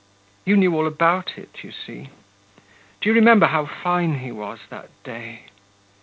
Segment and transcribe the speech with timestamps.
[0.45, 2.09] You knew all about it, you see.
[3.01, 5.41] Do you remember how fine he was that day....